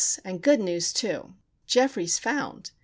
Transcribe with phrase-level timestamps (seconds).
[0.25, 1.35] and good news, too.
[1.67, 2.71] Geoffrey is found!